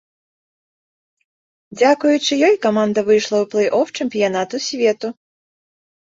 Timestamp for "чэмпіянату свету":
3.99-5.07